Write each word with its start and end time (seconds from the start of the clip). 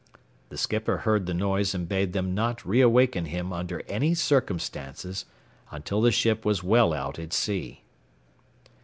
The 0.49 0.57
skipper 0.57 0.97
heard 0.97 1.27
the 1.27 1.33
noise 1.35 1.75
and 1.75 1.87
bade 1.87 2.11
them 2.13 2.33
not 2.33 2.65
reawaken 2.65 3.25
him 3.25 3.53
under 3.53 3.83
any 3.87 4.15
circumstances 4.15 5.25
until 5.69 6.01
the 6.01 6.11
ship 6.11 6.43
was 6.43 6.63
well 6.63 6.91
out 6.91 7.19
at 7.19 7.31
sea. 7.33 7.83